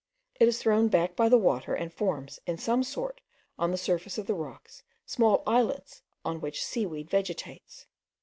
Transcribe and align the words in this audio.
It 0.39 0.47
is 0.47 0.59
thrown 0.59 0.87
back 0.87 1.15
by 1.15 1.29
the 1.29 1.37
water, 1.37 1.75
and 1.75 1.93
forms, 1.93 2.39
in 2.47 2.57
some 2.57 2.81
sort, 2.81 3.21
on 3.59 3.69
the 3.69 3.77
surface 3.77 4.17
of 4.17 4.25
the 4.25 4.33
rocks, 4.33 4.81
small 5.05 5.43
islets 5.45 6.01
on 6.25 6.41
which 6.41 6.65
seaweed 6.65 7.07
vegetates. 7.07 7.85